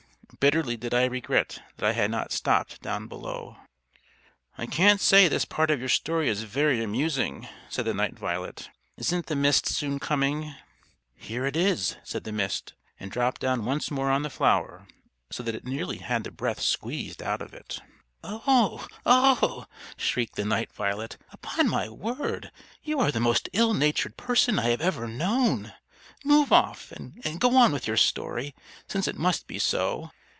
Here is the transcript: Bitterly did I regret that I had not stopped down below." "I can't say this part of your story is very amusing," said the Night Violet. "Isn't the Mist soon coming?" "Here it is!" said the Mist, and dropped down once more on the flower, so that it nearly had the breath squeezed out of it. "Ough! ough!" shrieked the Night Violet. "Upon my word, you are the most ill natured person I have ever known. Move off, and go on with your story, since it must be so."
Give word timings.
Bitterly 0.39 0.75
did 0.75 0.91
I 0.91 1.05
regret 1.05 1.61
that 1.77 1.87
I 1.87 1.91
had 1.91 2.09
not 2.09 2.31
stopped 2.31 2.81
down 2.81 3.07
below." 3.07 3.57
"I 4.57 4.65
can't 4.65 4.99
say 4.99 5.27
this 5.27 5.45
part 5.45 5.69
of 5.69 5.79
your 5.79 5.89
story 5.89 6.29
is 6.29 6.41
very 6.43 6.81
amusing," 6.83 7.47
said 7.69 7.85
the 7.85 7.93
Night 7.93 8.17
Violet. 8.17 8.69
"Isn't 8.97 9.27
the 9.27 9.35
Mist 9.35 9.67
soon 9.67 9.99
coming?" 9.99 10.55
"Here 11.15 11.45
it 11.45 11.55
is!" 11.55 11.97
said 12.03 12.23
the 12.23 12.31
Mist, 12.31 12.73
and 12.99 13.11
dropped 13.11 13.39
down 13.41 13.65
once 13.65 13.91
more 13.91 14.09
on 14.09 14.23
the 14.23 14.31
flower, 14.31 14.87
so 15.29 15.43
that 15.43 15.53
it 15.53 15.65
nearly 15.65 15.97
had 15.97 16.23
the 16.23 16.31
breath 16.31 16.61
squeezed 16.61 17.21
out 17.21 17.43
of 17.43 17.53
it. 17.53 17.79
"Ough! 18.23 18.87
ough!" 19.05 19.67
shrieked 19.95 20.37
the 20.37 20.45
Night 20.45 20.71
Violet. 20.73 21.17
"Upon 21.33 21.69
my 21.69 21.87
word, 21.87 22.51
you 22.81 22.99
are 22.99 23.11
the 23.11 23.19
most 23.19 23.47
ill 23.53 23.75
natured 23.75 24.17
person 24.17 24.57
I 24.57 24.69
have 24.69 24.81
ever 24.81 25.07
known. 25.07 25.73
Move 26.25 26.51
off, 26.51 26.91
and 26.93 27.21
go 27.39 27.55
on 27.57 27.71
with 27.71 27.85
your 27.85 27.97
story, 27.97 28.55
since 28.87 29.07
it 29.07 29.17
must 29.19 29.45
be 29.45 29.59
so." 29.59 30.09